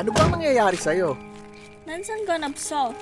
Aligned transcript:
Ano 0.00 0.16
bang 0.16 0.32
nangyayari 0.32 0.80
sa'yo? 0.80 1.12
Nansan 1.84 2.24
ka 2.24 2.40
napso? 2.40 2.96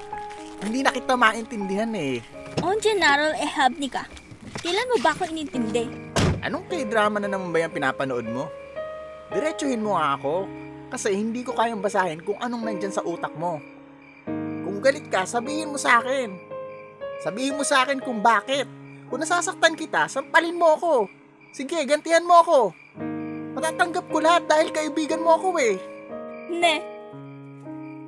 Hindi 0.67 0.83
na 0.83 0.91
kita 0.91 1.15
maintindihan 1.15 1.95
eh. 1.95 2.19
Onje 2.59 2.91
naral 2.99 3.39
e 3.39 3.47
habni 3.47 3.87
ka. 3.87 4.03
Kailan 4.59 4.91
mo 4.91 4.99
ba 4.99 5.15
ako 5.15 5.31
inintindi? 5.31 5.87
Anong 6.43 6.67
k-drama 6.67 7.23
na 7.23 7.31
naman 7.31 7.55
ba 7.55 7.63
yung 7.63 7.71
pinapanood 7.71 8.27
mo? 8.27 8.51
Diretsuhin 9.31 9.79
mo 9.79 9.95
nga 9.95 10.19
ako. 10.19 10.51
Kasi 10.91 11.15
hindi 11.15 11.47
ko 11.47 11.55
kayang 11.55 11.79
basahin 11.79 12.19
kung 12.19 12.35
anong 12.43 12.67
nandyan 12.67 12.91
sa 12.91 13.07
utak 13.07 13.31
mo. 13.39 13.63
Kung 14.67 14.83
galit 14.83 15.07
ka, 15.07 15.23
sabihin 15.23 15.71
mo 15.71 15.79
sa 15.79 16.03
akin. 16.03 16.35
Sabihin 17.23 17.55
mo 17.55 17.63
sa 17.63 17.87
akin 17.87 18.03
kung 18.03 18.19
bakit. 18.27 18.67
Kung 19.07 19.23
nasasaktan 19.23 19.79
kita, 19.79 20.11
sampalin 20.11 20.59
mo 20.59 20.75
ako. 20.75 21.07
Sige, 21.55 21.79
gantihan 21.87 22.27
mo 22.27 22.43
ako. 22.43 22.75
Matatanggap 23.55 24.11
ko 24.11 24.19
lahat 24.19 24.51
dahil 24.51 24.75
kaibigan 24.75 25.23
mo 25.23 25.39
ako 25.39 25.63
eh. 25.63 25.79
Ne. 26.49 26.81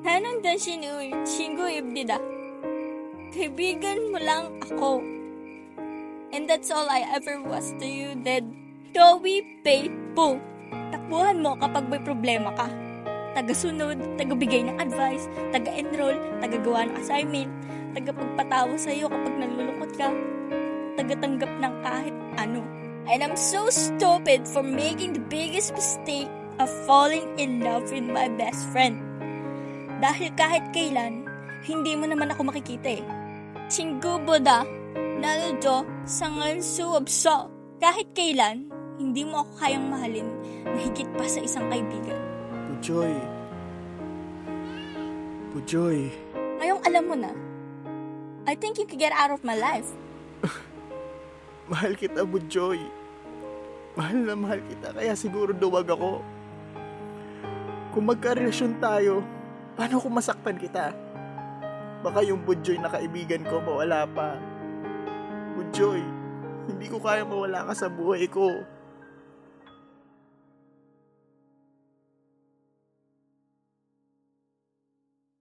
Hanon 0.00 0.40
dan 0.40 0.56
sinu 0.56 0.96
shingu 1.28 1.68
ibdida. 1.68 2.16
Kaibigan 3.36 4.08
mo 4.08 4.16
lang 4.16 4.48
ako. 4.64 5.04
And 6.32 6.48
that's 6.48 6.72
all 6.72 6.88
I 6.88 7.04
ever 7.12 7.44
was 7.44 7.76
to 7.76 7.84
you, 7.84 8.16
Dad. 8.16 8.48
Joey 8.96 9.44
Paypo. 9.60 10.40
Takbuhan 10.72 11.44
mo 11.44 11.52
kapag 11.60 11.92
may 11.92 12.00
problema 12.00 12.48
ka. 12.56 12.64
Tagasunod, 13.36 14.16
tagabigay 14.16 14.72
ng 14.72 14.80
advice, 14.80 15.28
taga-enroll, 15.52 16.16
tagagawa 16.40 16.88
ng 16.88 16.96
assignment, 16.96 17.52
tagapagpatawa 17.92 18.74
sa'yo 18.80 19.06
kapag 19.06 19.34
nalulungkot 19.36 19.92
ka, 20.00 20.08
tagatanggap 20.96 21.52
ng 21.60 21.74
kahit 21.84 22.16
ano. 22.40 22.64
And 23.04 23.20
I'm 23.20 23.36
so 23.36 23.68
stupid 23.68 24.48
for 24.48 24.64
making 24.64 25.12
the 25.12 25.24
biggest 25.28 25.76
mistake 25.76 26.32
of 26.60 26.68
falling 26.84 27.24
in 27.40 27.64
love 27.64 27.88
with 27.88 28.04
my 28.04 28.28
best 28.36 28.68
friend. 28.68 29.00
Dahil 30.04 30.28
kahit 30.36 30.68
kailan, 30.76 31.24
hindi 31.64 31.96
mo 31.96 32.04
naman 32.04 32.28
ako 32.28 32.52
makikita 32.52 33.00
eh. 33.00 33.04
Singguboda, 33.72 34.68
naludo, 35.16 35.88
sangan 36.04 36.60
suwabso. 36.60 37.48
Kahit 37.80 38.12
kailan, 38.12 38.68
hindi 39.00 39.24
mo 39.24 39.40
ako 39.40 39.52
kayang 39.56 39.88
mahalin 39.88 40.28
na 40.68 40.76
higit 40.76 41.08
pa 41.16 41.24
sa 41.24 41.40
isang 41.40 41.64
kaibigan. 41.72 42.20
Puchoy. 42.68 43.16
Puchoy. 45.56 46.12
Ngayong 46.60 46.82
alam 46.84 47.04
mo 47.08 47.16
na, 47.16 47.32
I 48.44 48.52
think 48.52 48.76
you 48.76 48.84
can 48.84 49.00
get 49.00 49.16
out 49.16 49.32
of 49.32 49.40
my 49.40 49.56
life. 49.56 49.88
mahal 51.72 51.96
kita, 51.96 52.24
Bujoy. 52.28 52.80
Mahal 53.96 54.28
na 54.28 54.34
mahal 54.36 54.60
kita, 54.64 54.92
kaya 54.92 55.12
siguro 55.16 55.56
duwag 55.56 55.88
ako. 55.88 56.20
Kung 57.90 58.06
magkarelasyon 58.06 58.78
tayo, 58.78 59.26
paano 59.74 59.98
kung 59.98 60.14
masaktan 60.14 60.54
kita? 60.54 60.94
Baka 62.06 62.22
yung 62.22 62.46
Budjoy 62.46 62.78
na 62.78 62.86
kaibigan 62.86 63.42
ko 63.42 63.58
mawala 63.58 64.06
pa. 64.06 64.38
Budjoy, 65.58 65.98
hindi 66.70 66.86
ko 66.86 67.02
kaya 67.02 67.26
mawala 67.26 67.66
ka 67.66 67.74
sa 67.74 67.90
buhay 67.90 68.30
ko. 68.30 68.62